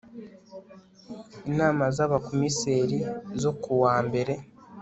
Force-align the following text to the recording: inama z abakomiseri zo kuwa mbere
inama 1.49 1.85
z 1.95 1.97
abakomiseri 2.05 2.99
zo 3.41 3.51
kuwa 3.61 3.95
mbere 4.07 4.33